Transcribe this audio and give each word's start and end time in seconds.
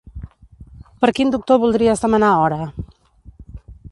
Per 1.03 1.09
quin 1.19 1.33
doctor 1.35 1.61
voldries 1.65 2.03
demanar 2.05 2.33
hora? 2.47 2.59